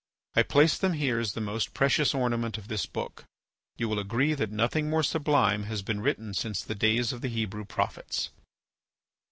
I 0.33 0.41
place 0.41 0.79
them 0.79 0.93
here 0.93 1.19
as 1.19 1.33
the 1.33 1.41
most 1.41 1.75
precious 1.75 2.15
ornament 2.15 2.57
of 2.57 2.69
this 2.69 2.87
book. 2.87 3.23
You 3.77 3.87
will 3.87 3.99
agree 3.99 4.33
that 4.33 4.51
nothing 4.51 4.89
more 4.89 5.03
sublime 5.03 5.65
has 5.65 5.83
been 5.83 6.01
written 6.01 6.33
since 6.33 6.63
the 6.63 6.73
days 6.73 7.13
of 7.13 7.21
the 7.21 7.29
Hebrew 7.29 7.65
prophets. 7.65 8.31